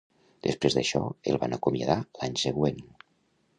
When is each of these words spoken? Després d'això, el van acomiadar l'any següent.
Després 0.45 0.77
d'això, 0.77 1.01
el 1.33 1.37
van 1.45 1.55
acomiadar 1.59 1.99
l'any 2.23 2.41
següent. 2.47 2.83